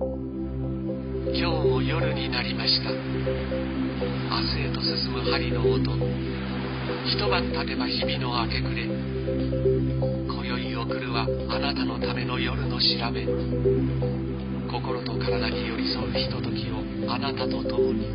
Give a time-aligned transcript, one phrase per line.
[0.00, 0.16] 今
[1.36, 2.90] 日も夜になりました。
[2.90, 5.92] 明日へと進む針の音。
[7.04, 8.84] 一晩経てば日々の明け暮れ。
[10.24, 13.26] 今宵送るはあなたのための夜の調べ。
[14.72, 18.08] 心と体に寄り添うひとときをあなたと共に。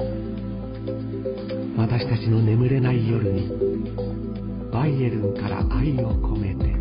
[1.77, 3.47] 私たちの眠れない夜に
[4.73, 6.74] バイエルンから愛を込めて。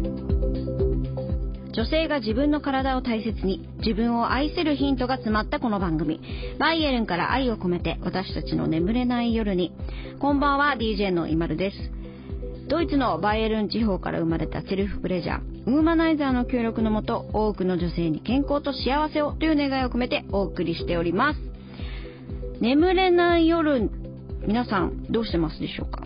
[1.75, 6.21] 女性が自分の体を大切に自分を愛せるヒントが詰まったこの番組。
[6.57, 9.73] バイエルンから愛を込めて私たちの眠れない夜に。
[10.21, 11.77] こんばんは DJ のイマルです。
[12.69, 15.41] ドイツのバイエルン地方から生まれたセルフプレジャー。
[15.67, 21.41] ウーマナイザーの協力のもと多くの女性に健康と幸せをという願いを込めてお送りしております。
[22.61, 23.91] 眠れない夜
[24.47, 26.05] 皆さんどうしてますでしょうか？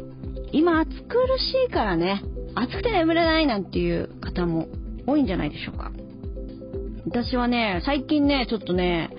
[0.51, 2.23] 今暑苦しいからね。
[2.55, 4.67] 暑くて眠れないなんていう方も
[5.09, 5.91] 多いんじゃないでしょうか。
[7.07, 9.11] 私はね最近ねちょっとね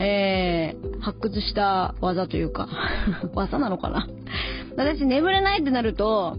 [0.00, 2.68] えー、発掘した技というか
[3.34, 4.08] 技なのかな。
[4.76, 6.36] 私眠れないってなると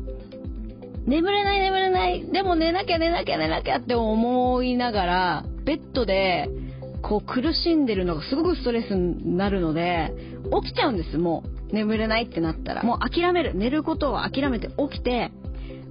[1.05, 6.49] 眠れない眠れないでも寝なきゃ寝なきゃ寝なきゃって思いながらベッドで
[7.01, 10.13] こう苦しんでるのがすごくストレスになるので
[10.63, 11.59] 起きちゃうんですもう。
[11.71, 12.83] 眠れないってなったら。
[12.83, 13.53] もう諦める。
[13.55, 15.31] 寝ることを諦めて起きて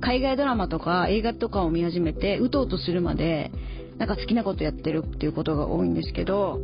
[0.00, 3.50] 海外ドラマとか映画とかを見始めてうとうとするまで
[3.98, 6.60] なんか好きなことやってるっていうことが多いんですけど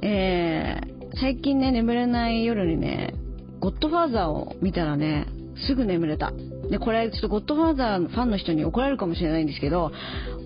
[0.00, 3.14] えー、最近ね眠れない夜にね
[3.60, 5.26] ゴッドファーザーを見たらね
[5.66, 6.32] すぐ眠れた。
[6.70, 9.90] でこれちょっとゴッドファーザーのファンの人に怒られるかもしれないんですけど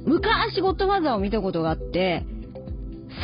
[0.06, 2.24] 昔ゴッドファーザーを見たことがあって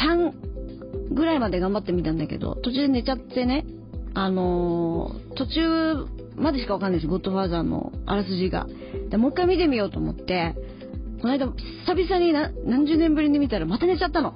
[0.05, 3.65] 3ぐらいまで頑張ってみたんだけど途中で寝ちゃってね
[4.15, 8.67] あのー、途中までしかわかんないですゴッドファーザーのあらすじが。
[9.11, 10.55] でもう一回見てみようと思って
[11.21, 11.47] この間
[11.87, 12.33] 久々に
[12.65, 14.35] 何十年ぶりに見たらまた寝ちゃったの。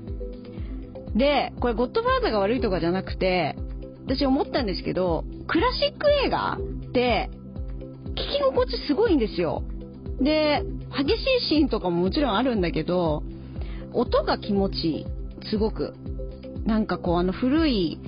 [1.15, 3.57] でこれゴッドファーザーが悪いとかじゃなくて
[4.05, 7.31] 私思ったんですけどクラシック映画って
[8.11, 9.63] 聞き心地すごいんですよ。
[10.21, 10.63] で
[10.97, 13.23] 激しいシーンとかももちろんあるんだけど
[13.93, 15.07] 音が気持ちいい。
[15.51, 15.95] すごく。
[16.65, 17.99] なんかこうあの古い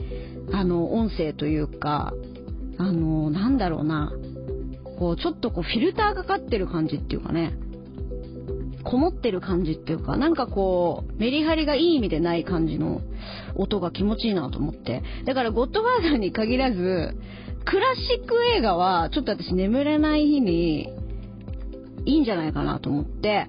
[0.52, 2.12] あの音声というか
[2.78, 4.12] あのなんだろうな。
[4.98, 7.56] こうちょっとこうフィルターかかってる感じっていうかね。
[8.84, 13.00] こもってる感じっていうかなんかこうメリハリがいい意味でない感じの
[13.56, 15.02] 音が気持ちいいなと思って。
[15.24, 17.16] だからゴッドファーザーに限らず
[17.64, 20.90] クラシック映画はちょっと私眠れない日に
[22.04, 23.46] いいんじゃないかなと思って。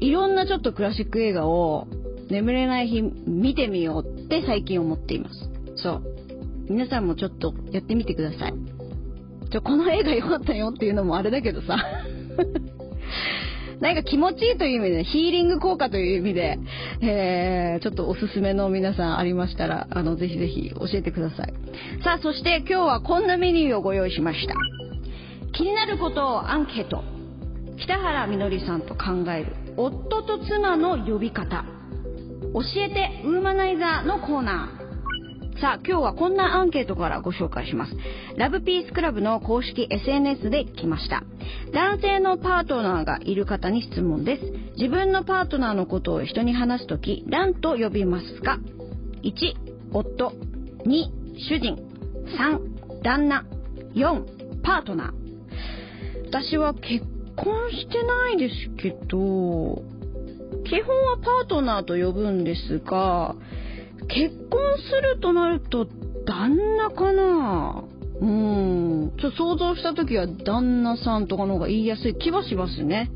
[0.00, 1.88] いろんなちょっとクラシック映画を
[2.30, 5.50] 眠れない日見てみようって最近思っています。
[5.76, 6.17] そう。
[6.68, 8.54] 皆さんもちょっとやってみてください
[9.50, 11.78] ちょこの映画良かったよっていうのもあれだけどさ
[13.80, 16.58] なんか気持ちいいという意味で、ヒーリング効果という意味で、
[17.00, 21.54] えー、ちょっとおすすめの皆さんありましたら、あの、ぜひぜひ教えてください。
[22.02, 24.54] さあ、そして今日はこんなメニューをご用意しました。
[25.52, 27.04] 気になることをアンケート。
[27.78, 31.64] 北原みのりさんと考える、夫と妻の呼び方。
[32.52, 34.77] 教えてウーマナイザーのコーナー。
[35.60, 37.92] さあ、今日はこんなアンケートからご紹介します。
[38.36, 41.24] ラブピースクラブの公式 SNS で来ました。
[41.72, 44.42] 男性のパートナーがいる方に質問です。
[44.76, 48.60] 自分のパートナーのことを人に話すとき、何と呼びますか
[49.24, 49.32] ?1、
[49.92, 50.32] 夫。
[50.86, 51.04] 2、
[51.48, 51.76] 主人。
[52.38, 53.44] 3、旦那。
[53.94, 55.12] 4、パートナー。
[56.28, 57.04] 私は結
[57.34, 59.82] 婚してないですけど、
[60.68, 63.34] 基本はパートナーと呼ぶんですが、
[64.06, 65.86] 結婚するとなると
[66.26, 67.84] 旦那かな？
[68.20, 69.12] うん。
[69.18, 73.10] ちょっと想像した時は旦那さんとかの方が言いやすい気はしますね。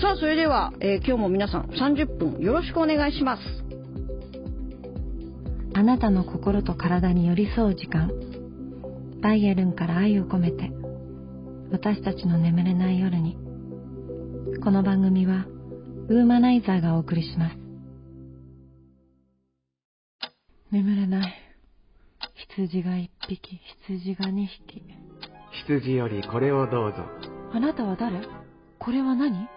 [0.00, 3.42] さあそれでは、えー、今日も皆さん30分よろしくお願いします。
[5.74, 8.10] あなたの心と体に寄り添う時間。
[9.20, 10.72] バイエルンから愛を込めて
[11.70, 13.36] 私たちの眠れない夜に。
[14.64, 15.46] この番組は
[16.08, 17.61] ウーマナイザーがお送りします。
[20.72, 21.34] 眠れない。
[22.34, 24.82] 羊が一匹羊が二匹。
[25.66, 26.96] 羊よりこれをどうぞ。
[27.52, 28.22] あなたは誰？
[28.78, 29.48] これは何？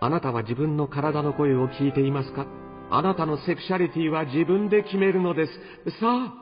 [0.00, 2.46] あなたは自分の体の声を聞いていますか？
[2.92, 5.52] あなたのセクシャリティは自分で決めるのです。
[5.98, 6.32] さあ。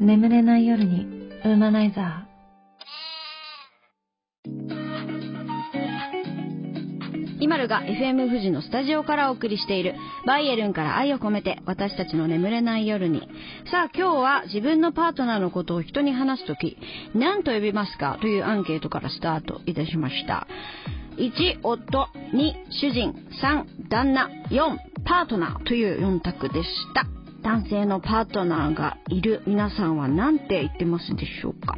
[0.00, 1.04] 眠れない夜に
[1.44, 2.26] ウーマナイザ
[7.50, 9.94] が FM 富士のスタジオからお送りしている
[10.26, 13.28] バイエルンから愛を込めて私たちの眠れない夜に。
[13.70, 16.76] さあ今日は自分のパートナーのことを人に話すとき
[17.14, 18.18] 何と呼びますか？
[18.20, 20.46] というアンケートからスタートいたしました。
[21.16, 25.64] 1、夫、2、主人、3、旦那、4、パートナー。
[25.64, 27.04] という4択でした。
[27.42, 31.76] 男性のパートナーがいる皆さんは何て言ってますでしょうか？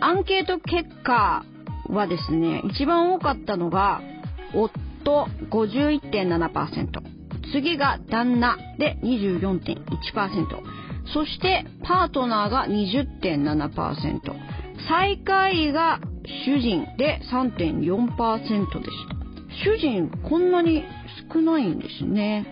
[0.00, 1.44] アンケート結果
[1.88, 4.00] はですね、一番多かったのが、
[4.54, 4.87] 夫。
[5.04, 6.86] 51.7%、
[7.52, 9.82] 次が旦那で24.1%、
[11.12, 14.20] そしてパートナーが20.7%、
[14.88, 16.00] 最下位が
[16.46, 19.18] 主人で3.4%でした。
[19.64, 20.84] 主人、こんなに
[21.32, 22.46] 少ないんですね。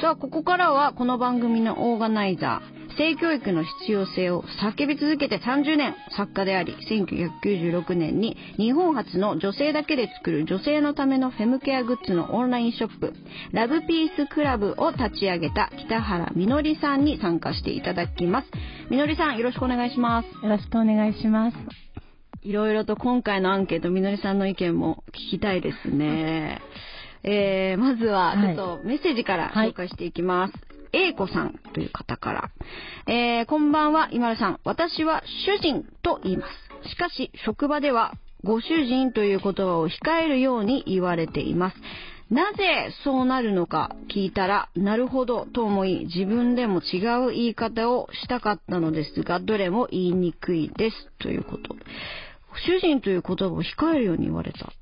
[0.00, 13.12] さあ、ここからはこの番組のオーガナイザー、性教育の必要性を叫び続けて30年作家であり、1996年に日本初の女性だけで作る女性のためのフェムケアグッズのオンラインショップ、
[13.52, 18.48] ラブピースクラブを立ち上げた北原みのりさんに参加していただきます。
[18.90, 20.44] みのりさん、よろしくお願いします。
[20.44, 21.56] よろしくお願いします。
[22.42, 26.60] いろいろと今回のアンケート、みのりさんの意見も聞きたいですね。
[27.26, 30.73] えー、まずは、ちょっとメッセージから紹介していきます。
[30.94, 32.50] A 子さんという方から。
[33.12, 34.60] えー、こんばんは、今田さん。
[34.64, 36.46] 私は主人と言いま
[36.84, 36.88] す。
[36.88, 38.14] しかし、職場では、
[38.44, 39.92] ご主人という言葉を控
[40.22, 41.76] えるように言われています。
[42.30, 51.08] なぜそうなるのか聞いたら、なるほどと思い、自分でも違う言い方をしたかったのですが、どれも言いにくいです。
[51.18, 51.74] ということ。
[52.66, 54.72] 主人という言葉を控えるように言われた。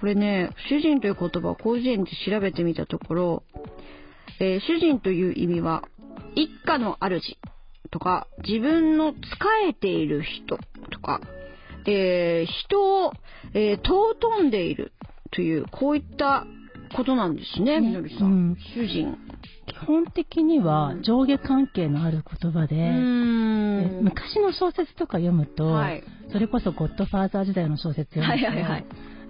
[0.00, 3.42] これね、主人という言葉を広辞苑で調べてみたところ、
[4.40, 5.82] えー主人という意味は、
[6.34, 7.38] 一家の主
[7.90, 9.18] とか、自分の仕
[9.68, 10.58] えている人
[10.90, 11.20] とか、
[11.86, 13.12] えー人を、
[13.54, 14.92] えー尊んでいる
[15.30, 16.46] という、こういった
[16.96, 18.26] ことなんですね、ねみのりさん。
[18.26, 19.16] うん主人。
[19.66, 22.74] 基本的には上下関係のある言葉で。
[24.02, 26.04] 昔の小説とか読むと、はい。
[26.32, 28.86] それこそゴッドファーザー時代の小説読むと、はいはいはい。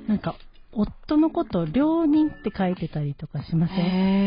[0.09, 0.37] なんか
[0.73, 3.75] 夫のことを良人って書いてたりとかしませ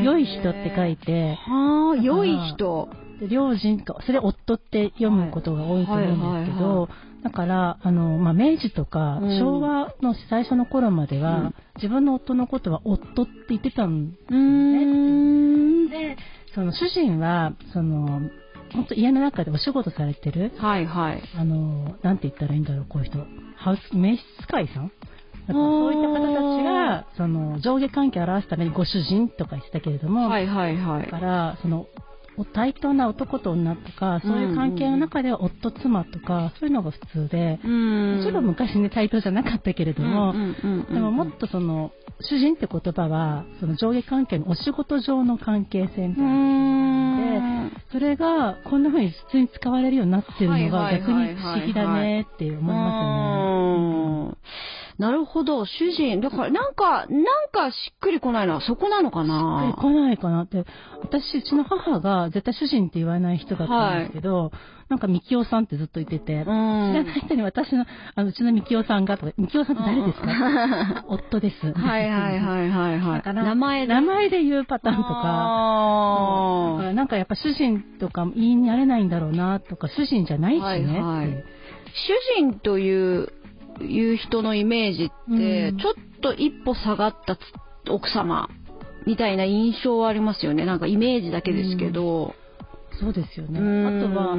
[0.02, 0.04] ん？
[0.04, 1.36] 良い人って書いて。
[1.36, 2.90] はあ、良い人。
[3.20, 6.90] で良人かそれ夫って読むことが多いと思うんですけど、
[7.24, 9.40] だからあの、まあ、明治とかうん。
[9.40, 14.36] 昭和の最初の頃までは、うん自分の夫のことは夫って言ってたんうー
[15.88, 15.90] ん。
[15.90, 16.16] で
[16.54, 18.22] その主人はその
[18.72, 21.22] 本当家の中でお仕事されてるはいはい。
[21.38, 23.20] あのなんて言ったらいいんだろうこういう人。
[23.58, 24.92] ハウス召使いさん
[25.54, 31.06] そういった方たちがその上下関係を表すためにご主人とか言ってたけれども、はいはいはい。
[31.06, 31.20] だか。
[31.20, 31.88] らその
[32.38, 38.18] お対等な男と女とかそういう関係の中では夫妻とかそういうのが普通で、うん。
[38.18, 46.32] もちろん昔ね対等じゃなかったけれども、うんうんうんうんでももっとその主人って言葉はその上下関係のお仕事上の関係性みうたいなー
[47.68, 52.70] んそれがこんな風に普通に使われるようになってるのはいが逆に不思議だねって思います
[54.08, 54.75] よね。
[54.98, 56.22] なるほど、主人。
[56.22, 60.64] だから、なんか、なんかしっくりこないのはそこなのかしっくりな来ないかなって。
[61.02, 64.52] 私、うちの母が絶対主人って言わない人だったんですけど、
[64.88, 66.94] なんか、みきおさんってずっと言ってて、知うん。
[66.94, 70.28] らない人に私の、あの、うちのみきおさんがとか、みきおさんって誰ですか？
[70.30, 71.74] あ夫です。
[71.74, 73.18] はいはいはいはいはい。
[73.18, 73.94] だから名前で。
[73.96, 80.64] 名前で言うパターンとか、あらなんかやっぱ主人とか言いになれないんだろうなとか、主人じゃないしね。
[80.64, 81.44] はいはい
[82.38, 83.30] 主人という、
[83.82, 87.40] いう人のイメージって、うんちょっと一歩下がったつ
[87.90, 88.50] 奥様
[89.06, 90.66] みたいな印象はありますよね。
[90.66, 92.34] なんかイメージだけですけど。
[93.00, 93.60] そうですよね。
[93.60, 94.38] うんあとは、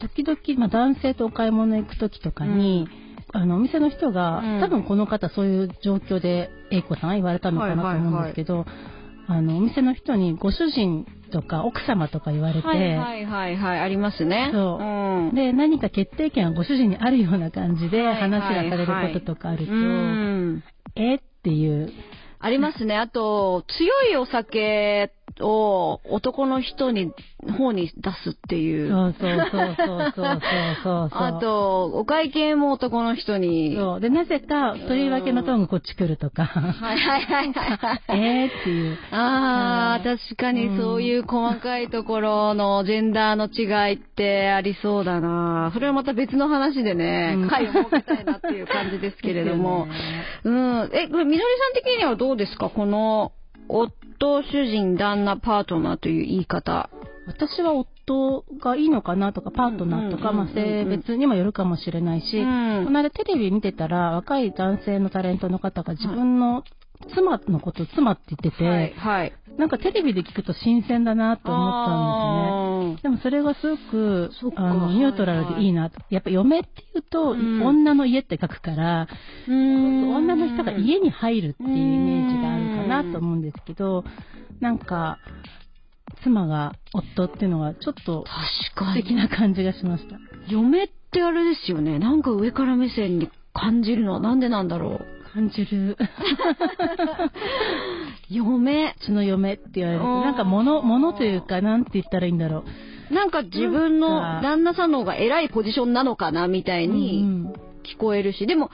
[0.00, 2.88] 時々、まあ、男性とお買い物行く時とかに、
[3.32, 8.64] あのお店の人が、うん多分この方そういう状況で A 子さん言われたのかなと思うんですけど、
[9.26, 14.50] あのお店の人にご主人とか奥様とか言われて、はいはいはいはい、ありますね。
[14.52, 15.34] そううん。
[15.34, 20.64] で何か決定権はご主人にあるような感じではいはい話がされることとかあると、うん。
[20.94, 21.16] え？
[21.16, 21.92] っていう
[22.38, 22.96] ありますね。
[22.96, 25.10] あと、強いお酒
[25.40, 27.12] を男の人に、
[27.58, 28.90] 方に出すっていう。
[28.90, 30.40] そうそうそうそうそう
[30.82, 33.74] そうそうあと、お会計も男の人に。
[33.76, 38.00] そうでなぜかとりわけのトーンがこっち来るとかはいはいはいはい。
[38.08, 45.70] えーっていうああ、うん確かにそういう細かいところのジェンダーの違いってありそうだな。
[45.74, 49.86] それはまた別の話でねうん、回を設けたいなっていう感じですけれども。
[50.44, 50.90] うん。
[50.92, 52.68] え、これ、みのりさん的にはどうですか？
[52.68, 53.32] この、
[53.68, 56.90] 夫、主人、旦那、パートナーという言い方。
[57.26, 66.64] 私は夫がいいのかなとか、パートナーとか、性別にもよるかもしれないし、うんこの間テレビ見てたら、若い男性のタレントの方が自分の
[67.04, 68.94] 妻のことを妻って言ってて、はい。
[68.94, 69.32] はい。
[69.58, 73.08] なんかテレビで聞くと新鮮だなと思ったんですね。
[73.08, 76.00] うんでもそれがすごくあのニュートラルでいいなと。
[76.10, 79.08] やっぱ嫁っていうと、うん女の家って書くから、
[79.48, 84.04] うん女の人が家に入るっていうイメージがあるかなと思うんですけど、
[84.60, 85.18] なんか、
[86.22, 88.24] 妻が夫っていうのはちょっと
[88.74, 89.16] 素敵に。
[89.16, 90.16] な感じがしました。
[90.48, 91.98] 嫁ってあれですよね。
[91.98, 95.23] なんか上から目線に感じるのはなんでなんだろう。
[95.34, 95.96] 感じる。
[98.30, 98.94] 嫁。
[98.96, 102.64] うちの嫁って言われるなんか物、物というか、なんて言ったらいいんだろ
[103.10, 103.14] う。
[103.14, 107.52] なんか自分の旦那さんの方が偉いポジションなのかなみたいにうん
[107.84, 108.70] 聞こえるし、でも、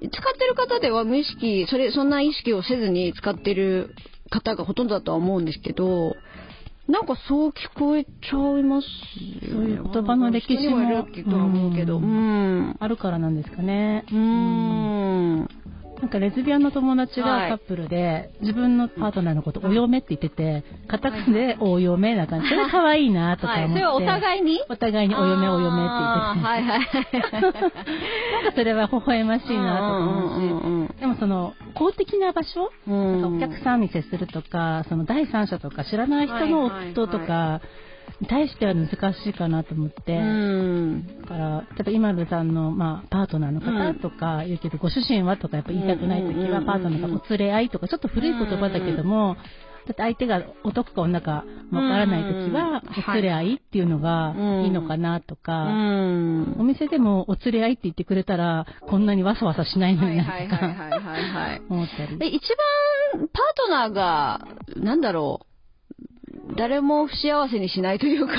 [0.00, 3.94] 使ってる方では無意識、それ、そんな意識をせずに使ってる
[4.30, 6.16] 方がほとんどだとは思うんですけど、
[6.88, 9.54] なんかそう聞こえちゃいますよね。
[9.54, 11.98] そういう言葉の歴史も人にはいるとは思うけど。
[11.98, 12.76] ううん。
[12.80, 14.06] あるからなんですかね。
[14.10, 15.48] うーん。
[16.00, 22.48] なんかレズビアンの友達はいがカップルで、自分のパートナーのことお嫁って言ってて、カタカナでお嫁な感じ。
[22.48, 23.64] それ可愛いなとかはい。
[23.64, 23.80] 思って。
[23.80, 24.60] それはお互いに？
[24.68, 26.46] お互いにお嫁お嫁って言ってて。
[26.46, 27.42] はいはい。
[27.42, 30.44] なんかそれは微笑ましいなとか思うし。
[30.44, 37.60] うんでもその公的な場所、うんお客さんに接するとか、その第三者とか知らない人の夫とか
[38.20, 41.06] に対しては難しいかなと思って、うん。
[41.22, 49.36] だから、例えば今るさんの、まあ、パートナーの方とか言うけど、ご主人はとかやっぱ言いたくないときは、うんうんうんうんパートナーがお連れ合いとか、ちょっと古い言葉だけども、
[49.88, 54.34] だって相手が男か女かわからないときは、うんお連れ合いっていうのが
[54.64, 56.56] いいのかなとうか、ん。
[56.58, 61.60] お店でもお連れ合いって言ってくれたら、こんなにわさわさしないのはいになとか。
[61.70, 62.18] 思ったり。
[62.18, 62.42] で、一
[63.14, 64.46] 番パートナーが、
[64.76, 65.47] なんだろう、
[66.56, 68.34] 誰も不幸せにしないというか、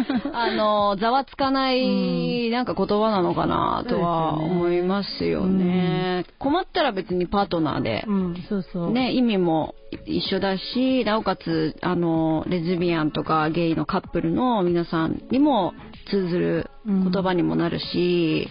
[0.32, 6.24] あの、ざわつかない、なんか言葉なのかなとは思いますよね。
[6.38, 8.90] 困ったら別にパートナーでう、ん、そうそう。
[8.90, 9.74] ね、意味も
[10.06, 15.74] 一緒だし、なおかつ、あの、レズビアンとかゲイのカップルの皆さんにも
[16.08, 18.48] 通ずる言葉にもなるし、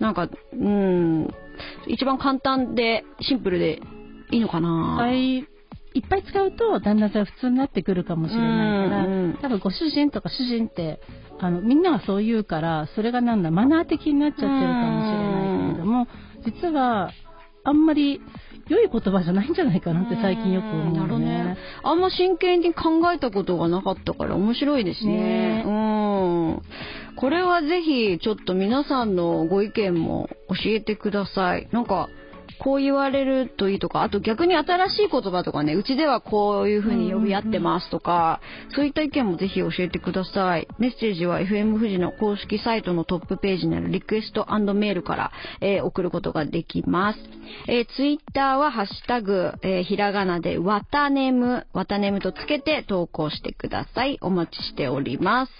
[0.00, 1.34] なんか、うん、
[1.86, 3.80] 一番簡単でシンプルで
[4.30, 5.10] いいのかなぱ
[5.94, 11.00] いいっぱい使うと旦那さん普通になってくるかもしれないから、うんうん多分ご主人とか主人って
[11.38, 16.06] あのみんながそう言うからそれがなんだマナー的になっちゃってるかもしれないけれども
[16.44, 17.10] 実は
[17.64, 18.20] あんまり
[18.68, 21.56] 良い言葉じゃないんじゃないかなって最近よく思うなるね。
[21.82, 25.62] あんま真剣に考えたことがなかったから面白いですね。
[25.62, 26.62] ねうん。
[27.16, 31.68] これはぜひちょっと皆さんのご意見も教えてください。
[31.72, 32.08] なんか、
[32.64, 38.40] こう言われるといいとか、あと逆に新しい言葉とかね、うちではこういう風に呼び合ってますとか、
[38.74, 40.66] そういった意見もぜひ教えてください。
[40.78, 47.18] メッセージは FM 富士の公式サイトのトップページにあるリクエストメールから、えー送ることができます。
[47.68, 54.16] えー、ツイッターはハッシュタグ、えーひらがなでわたねむ、わたねむとつけて投稿してください。
[54.22, 55.52] お待ちしております。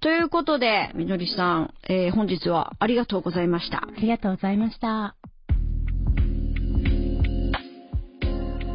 [0.00, 3.84] ということで、みのりさん、えー本日はありがとうございました。
[3.86, 5.33] ありがとうございました。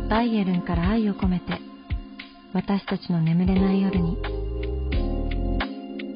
[0.09, 1.45] バイエルンから愛を込めて
[2.51, 4.17] 私たちの眠れない夜に。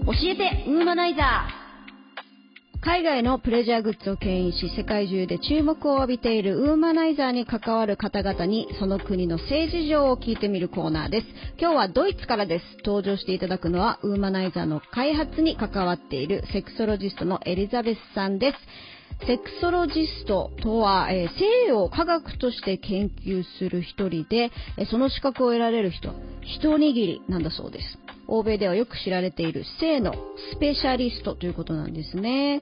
[0.05, 2.81] 教えてウーマナイザー。
[2.81, 11.27] 海外のプレジャーグッズを牽引し世界中で注目を浴びているウーマナイザーに関わる方々にその国の政治情を聞いてみるコーナーです。
[11.59, 12.65] 今日はドイツからです。
[12.83, 18.57] 登場していただくのはウーマナイザーの開発に関わっているセクソロジストのエリザベスさんです。
[19.25, 27.99] セクソロジストとは、えー性を科学として研究する一人で、えその資格を得られる人、一握りなんだそうです。
[28.27, 30.13] 欧米ではよく知られている性の
[30.53, 32.61] スペシャリストということなんですね。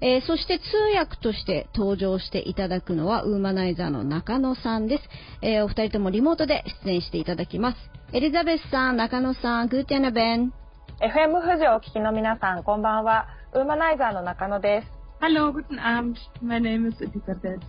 [0.00, 0.64] えーそして通
[0.96, 5.04] 訳として登場していただくのはウーマナイザーの中野さんです。
[5.42, 7.78] えーお二人ともリモートで出演していただきます。
[8.12, 10.52] エリザベスさん、中野さん、グーテナベン。
[11.00, 13.26] FM 富士をお聞きの皆さん、こんばんは。
[13.54, 15.01] ウーマナイザーの中野です。
[15.24, 16.16] Hallo, guten Abend.
[16.42, 17.60] My name is Elisabeth.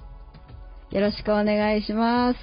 [0.90, 2.40] よろしくお願いします。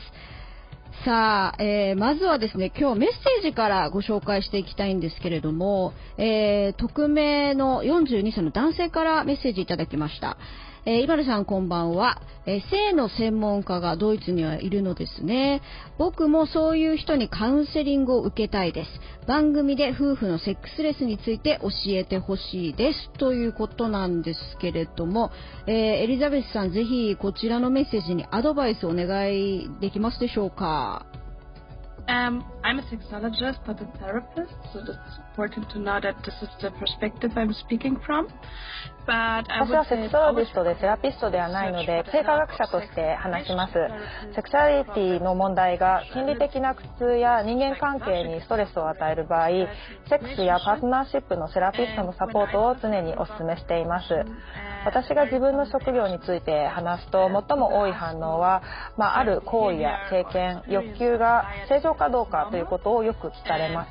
[1.04, 10.36] さあ、えーまずはですね、今日メッセージからご紹介していきたいんですけれども、えー匿名の42歳の男性からメッセージいただきました。
[10.86, 15.60] えー、今るさんこんばんは、えー性の専門家がドイツにはいるのですね。
[15.98, 18.90] 僕もそういう人にカウンセリングを受けたいです。
[19.26, 23.10] 番組で夫婦のセックスレスについて教えてほしいです。
[23.18, 25.30] ということなんですけれども、
[25.66, 31.04] えーエリザベスさんぜひこちらのメッセージにアドバイスをお願いできますでしょうか
[32.08, 36.70] ？Um, I'm a sexologist, not a therapist, so it's important to know that this is the
[36.70, 38.28] perspective I'm speaking from.
[39.06, 43.72] But I 私はセクソロジストでセラピストではないので性科学者として話します
[44.36, 49.48] セクシャリティの問題が心理的な苦痛や人間関係にストレスを与える場合
[50.08, 54.14] セックスやパートナーシップのセラピストのサポートを常にお勧めしています
[54.84, 58.62] 私が自分の職業について話すと最も多い反応は、
[58.96, 63.86] まあ、ある行為や経験欲求が正常かどうかということをよく聞かれま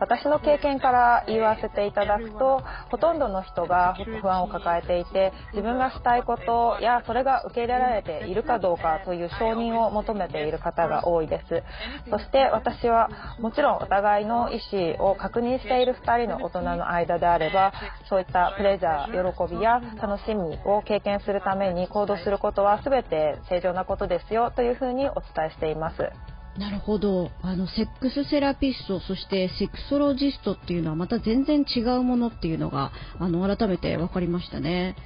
[0.00, 11.62] 私の経験から言わせていただくとほとんどの人が不安を抱えていて自分がしたいことやそれが受け入れられているかどうかという承認を求めている方が多いです。
[12.10, 14.60] そして私はもちろんお互いの意
[14.98, 17.72] 思を確認している2人の大人の間であれば
[18.08, 26.35] そういったプレジャー喜びや楽しみを経験するために行動することは全て正常なことですよというふうにお伝えしています。
[26.58, 27.30] なるほど。
[27.42, 34.96] あの、セックスセラピスト、そしてセクソロジストっていうのはまた全然違うものっていうのが、あの、改めて分かりましたね。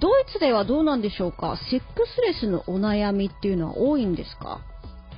[0.00, 1.58] ドイツではどうなんでしょうか？
[1.70, 4.60] セックスレスのお悩みっていうのは多いんですか？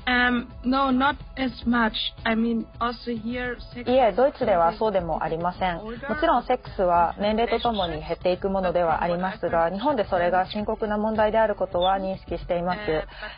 [0.08, 1.92] Um, no, not as much.
[2.24, 5.76] I mean, also here, sex いえ、ドイツではそうでもありません。
[5.84, 12.78] もちろんセックスは年齢とともに減っていくものではありますが、日本でそれが深刻な問題であることは認識しています。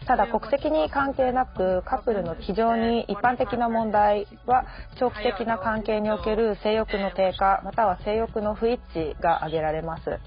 [0.06, 4.64] ただ国籍に関係なく、カップルの非常に一般的な問題は、
[5.00, 10.20] 長期的な関係における性欲の低下、または性欲の不一致が挙げられます。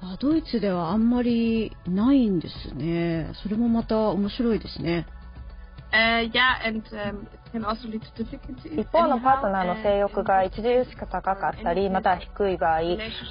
[0.00, 3.30] あドイツではあんまりないんですね。
[3.42, 5.06] それもまた面白いですね。
[5.90, 8.78] Uh, yeah, and um, it can also lead to difficulties.
[8.78, 12.82] 一方のパートナーの性欲が著しく高かったりまたは低い場合、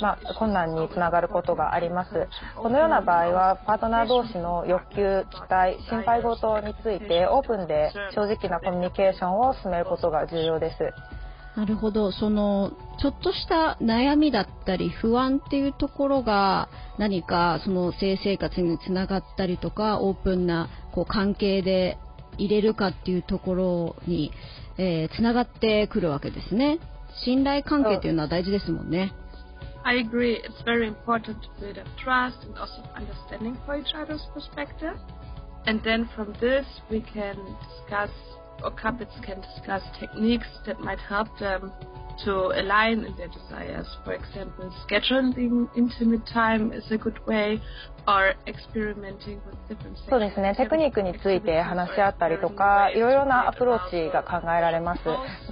[0.02, 2.28] まあ、困難につながることがあります。
[2.56, 10.94] このような場合はパートナー同士の欲求期待心配事についてオープンで正直なコミュニケーションを進めることが重要です。
[11.56, 12.12] なるほど。
[12.12, 21.98] その、ちょっとした悩みだったり不安っていうところが何かその性生活につながったりとか、オープンなこう関係で
[22.38, 24.32] 入れるかっていうところに、
[24.78, 26.80] えーつながってくるわけですね。
[27.24, 29.14] 信頼関係っていうのは大事ですもんね。
[29.84, 30.36] I agree.
[30.44, 34.98] It's very important to build up trust and also understanding for each other's perspective.
[35.66, 37.38] And then from this, we can
[37.70, 38.10] discuss,
[38.64, 41.72] or couples can discuss techniques that might help them
[42.26, 43.88] to align in their desires.
[44.04, 47.62] For example, scheduling intimate time is a good way,
[48.08, 50.56] or experimenting with different そうですね。
[50.56, 55.02] テクニックについて話し合ったりとかいろいろなアプローチが考えられます。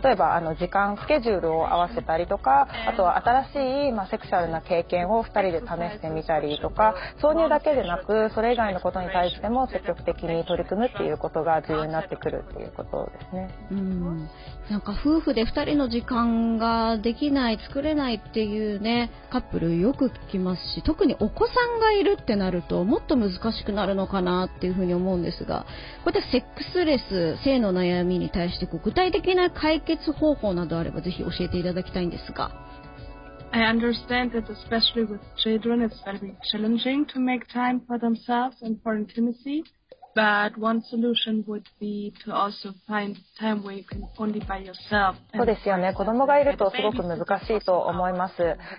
[0.01, 13.49] 例えばあの時間スケジュールを合わせたりとかあとは新しい、まあ、セクシャルな経験を2人で試してみたりとか挿入だけでなくそれ以外のことに対しても積極的に取り組むっていうことが重要になってくるっていうことですね。
[13.71, 14.29] うん。
[14.69, 25.65] なんか夫婦で2人の時間ができない作れないっていうねカップルよく聞きますし特にお子さんがいるってななるともっと難しくなるのかなっていうふうに思うんですが
[26.03, 32.51] こういったセックスレス性の悩みに対してこう具体的な解決方法などあればぜひ教えていただきたいんですが
[33.51, 38.81] I understand that especially with children, it's very challenging to make time for themselves and
[38.84, 39.63] for intimacy.
[40.15, 45.17] But one solution would be to also find time where you can only by yourself.
[45.36, 45.93] そうですよね。
[45.93, 48.36] 子供がいるとすごく難しいと思います。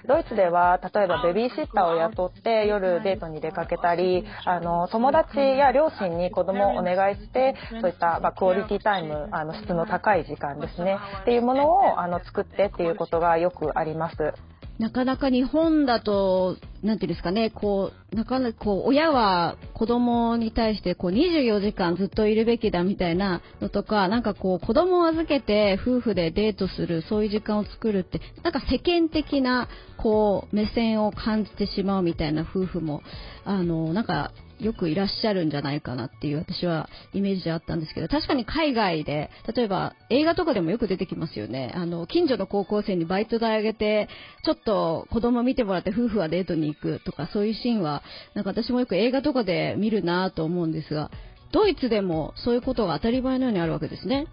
[0.09, 10.97] ドイツでは例えばベビーシッターを雇って夜デートに出かけたりあの友達や両親に子供をお願いしてそういった、まあ、クオリティタイムあの質の高い時間ですね。
[11.21, 14.33] っていうものをあの作ってっていうことがよくあります
[14.79, 33.03] なかなか日本だと、なんていうんですかね、こう、なかなかこう、親は子供に対してこう24時間ずっといるべきだみたいなのとか、なんかこう、子供を預けて夫婦でデートする、そういう時間を作るって、なんか世間的な、こう、目線を感じてしまうみたいな夫婦も、
[33.45, 41.73] あの、なんか、よくいらっしゃるんじゃないかなっていう私はイメージであったんですけど、確かに海外で、例えば映画とかでもよく出てきますよね。
[41.75, 44.09] あの、近所の高校生にバイト代あげて、
[44.45, 48.03] ちょっと子供見てもらって夫婦はデートに行くとか、そういうシーンは、
[48.35, 51.11] なんか私もよく映画とかで見るなと思うんですが、
[51.53, 54.27] ドイツでもそういうことが当たり前のようにあるわけですね。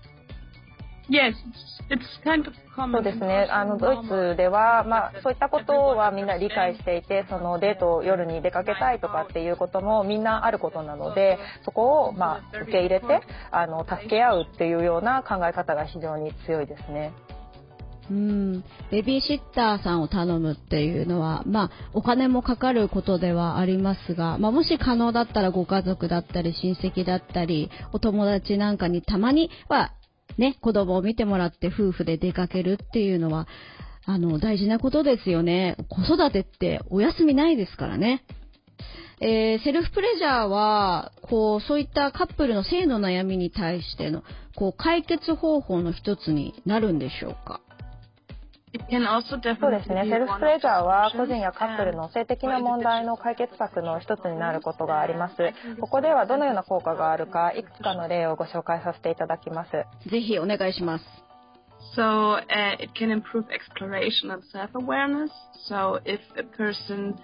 [1.10, 1.34] Yes,
[1.90, 3.04] it's, kind of そう common.
[3.04, 17.14] ですねあのドイツでは、まあ、そういったことはみんな理解していてそのデートを夜に出かけたいとかっていうこともみんなあることなのでそこを、まあ、受け入れてあの助け合うっていうような考え方が非常に強いですね。
[18.10, 29.94] うん、ベビーシッターさんを頼むっていうのは、まあ、お金もかかることではありますが、まあ、もし可能だったらご家族だったり親戚だったりお友達なんかにたまには
[30.38, 33.48] ね、子供を見てもらって夫婦で出かけるっていうのは、
[34.06, 35.78] あの、大事なことですよね。
[35.90, 38.24] 子育てってお休みないですからね。
[39.22, 44.24] えー、セルフプレジャーは、こう、そういったカップルの性の悩みに対しての、
[44.56, 47.62] こう、解決方法の一つになるんでしょうか
[49.60, 50.06] そうですね。
[50.10, 55.36] セルフプレジャーは個人やカップルの性的な問題の解決策の一つになることがあります。
[55.80, 59.72] ここではどのような効果があるか、いくつかの例をご紹介させていただきます。
[60.10, 61.06] ぜひお願いします。
[61.96, 62.40] So uh,
[62.80, 65.30] it can improve exploration and self-awareness.
[65.70, 67.16] So if a person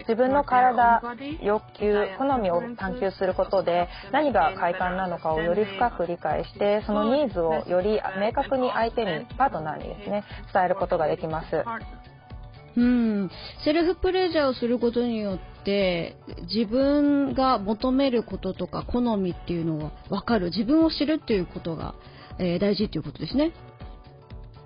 [0.00, 1.00] 自分の体、
[1.42, 11.64] 欲求、好みを探求することで何が快感なのかをより深く理解してそのニーズをより明確に相手にパートナーにですね伝えることができます。
[12.76, 13.30] うん、
[13.64, 16.16] セルフプレジャーをすることによって
[16.52, 21.94] 自分が求めることとか好みっていうのが分かる自分を知るっていうことが、
[22.40, 23.52] えー、大事っていうことですね。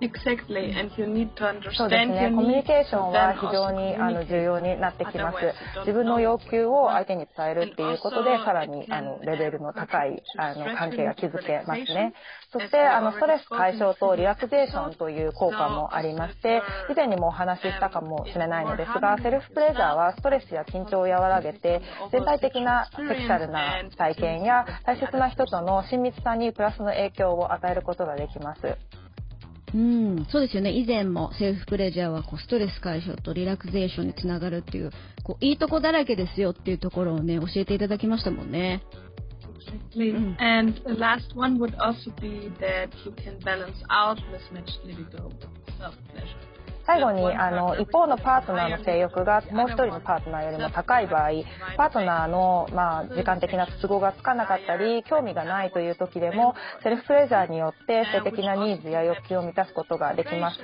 [0.01, 0.73] Exactly.
[0.77, 2.31] And you need to understand そうですね。
[2.33, 5.37] コミュニケーションは非常にあの重要になってきます。
[5.79, 12.13] 自分の要求を相手に伝えるっていうことで、さらにあのレベルの高いあの関係が築けますね。
[12.51, 21.81] そしてあのストレス解消とリラクゼーションという効果もありまして、以前にもお話ししたかもしれないのですが、セルフプレジャーはストレスや緊張を和らげて、
[22.11, 28.77] 全体的なセクシャルな体験や大切な人との親密さにプラスの影響を与えることができます。
[29.73, 30.71] うん、そうですよね。
[30.71, 34.91] 以前もセルフプレジャーはこうストレス解消とリラクゼーションにつながるっていう、
[35.23, 38.81] こういいとこだらけですよっていうところをね、教えていただきましたもんね。
[39.93, 40.13] Exactly.
[40.13, 40.35] Mm.
[40.39, 45.43] And the last one would also be that you can balance out mismatched libido with
[45.77, 46.48] self-pleasure.
[46.89, 51.29] 最後にあの一方のパートナーの性欲がもう一人のパートナーよりも高い場合
[51.77, 60.57] パートナーの、まあ、時間的な都合がつかなかったり興味がないという時でもセルフプレジャーによって性的なニーズや欲求を満たすことができます。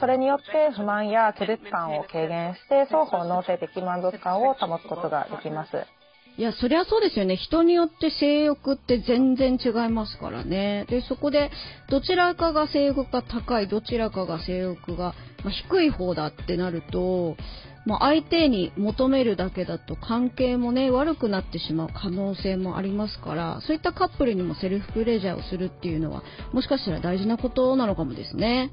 [0.00, 5.99] それによって不満や拒絶感を軽減して双方の性的満足感を保つことができます。
[6.40, 7.36] いや、そりゃそうですよね。
[7.36, 10.86] 人によって性欲って全然違いますからね。
[10.88, 11.50] で、そこで、
[11.90, 17.36] どちらかが性欲が高い、どちらかが性欲が、ま低い方だってなると、
[17.84, 26.22] まあ、相手に求めるだけだと関係もね、悪くなってしまう可能性もありますから、そういったカップルにもセルフプレジャーをするっていうのは、
[26.54, 28.70] もしかしたら大事なことなのかもですね。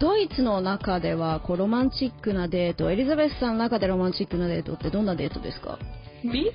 [0.00, 5.78] ドイツの中ではこうロマンチックなデート、エリザベスさんの中でロマンチックなデートってどんなデートですか？
[6.24, 6.50] Me?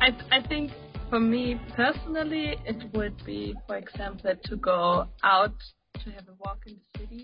[0.00, 0.72] I, I think
[1.10, 5.52] for me personally, it would be, for example, to go out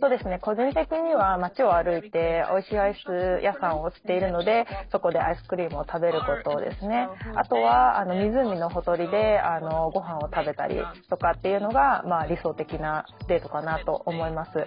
[0.01, 0.39] そうですね。
[0.41, 7.09] 個人的には街を歩いて美味しいアイス屋さんをしているのでそこでアイスクリームを食べることですね。
[7.37, 14.67] あとはあの湖のほとりであのご飯を食べたりとかっていうのが、まあ、理想的なデートかなと思います。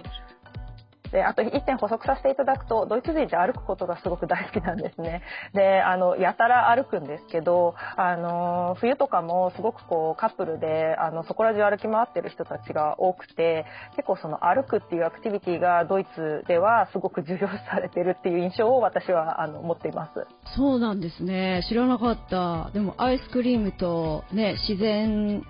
[1.16, 5.22] であと1点補足させていただくとドイツ人って歩くことがすごく大好きなんですね。
[5.54, 13.64] であのやたら歩くんですけどあの冬とかもすごくこうカップルであのそこら中歩き回ってる人たちが多くて
[13.96, 20.26] 結構その歩くっていうアクティビティがドイツではすごく重要視されてるっていう印象を私はあの持っています。
[20.54, 21.64] そうなんですね。
[21.66, 22.70] 知らなかった。
[22.74, 25.42] でもアイスクリームとね自然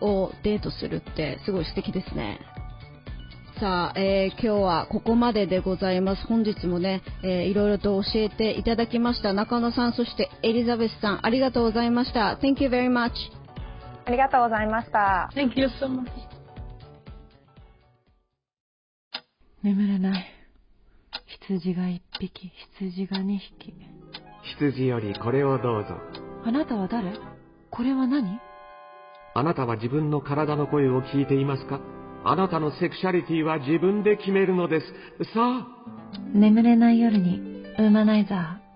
[0.00, 2.38] をデートするってすごい素敵ですね。
[3.60, 6.24] さあ、えー、今日はここまででございます。
[6.28, 9.32] 本日もね、えー、いろいろと教えていただきました。
[9.32, 12.38] 中野さん、そしてエリザベスさん、ありがとうございました。
[12.40, 13.10] Thank you very much.
[14.04, 15.28] ありがとうございました。
[15.34, 16.06] Thank you so much.
[19.64, 20.24] 眠れない。
[21.48, 23.74] 羊が一匹、羊が二匹。
[24.56, 25.96] 羊よりこれをどうぞ。
[26.44, 27.12] あなたは誰？
[27.70, 28.38] これは何？
[29.34, 31.80] あなたは自分の体の声を聞いていますか？
[32.30, 34.86] あなたのセクシャリティは自分で決めるのです。
[35.32, 35.66] さあ。
[36.34, 38.68] 眠れない夜に、ウーマナイザー。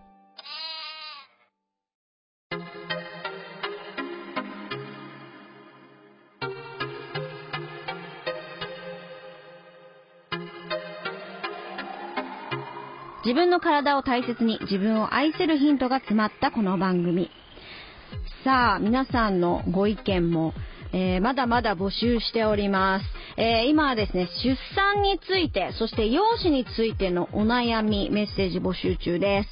[13.23, 17.31] 自分の体を大切に自分を愛せるヒントが詰まったこの番組。
[18.45, 20.53] さあ、皆さんのご意見も、
[20.93, 23.05] えー、まだまだ募集しております。
[23.37, 29.49] えー、今はですね、出産について、そして養子についてのお悩み、メッセージ募集中です。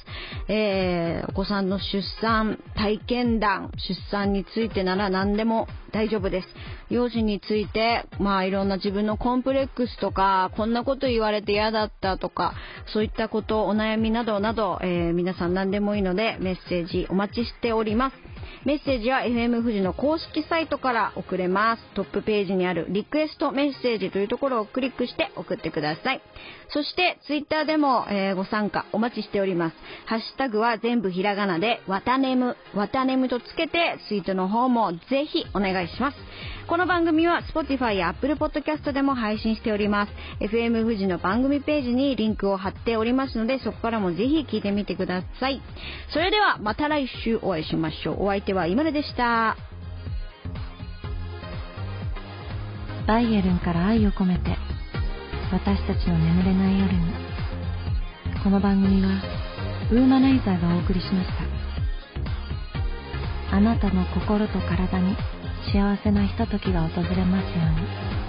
[0.51, 6.47] えー、お子さんの出産、体験談、出産についてなら何でも大丈夫です。
[6.89, 12.55] 養子について、まあいろんな自分のコンプレックスとか、こんなこと言われて嫌だったとか、
[12.87, 18.30] そういったこと、お悩みなどなど、え、皆さん何でもいいのでメッセージお待ちしております。
[18.65, 21.83] メッセージは FM 富士の公式サイトから送れます。
[21.95, 26.21] トップページにあるリクエストメッセージというところをクリックして送ってください。
[26.69, 29.75] そして、ツイッターでも、えーご参加お待ちしております。
[30.05, 36.17] ハッシュタグは全部ひらがなで、わたねむ、わたねむとつけて、ツイートの方もぜひお願いします。
[36.71, 40.11] この番組は Spotify や Apple Podcast でも配信しております。
[40.39, 45.61] FM 富士の番組ページにリンクを貼っておりますので、そこからもぜひ聞いてみてください。
[46.13, 48.23] それではまた来週お会いしましょう。
[48.23, 49.57] お相手は今るでした。
[53.05, 54.55] バイエルンから愛を込めて
[55.51, 56.99] 私たちの眠れない夜に
[58.45, 59.09] この番組は
[59.91, 61.27] ウーマナイザーがお送りしまし
[63.49, 65.17] たあなたの心と体に
[65.65, 68.20] 幸せなひとときが訪れますように。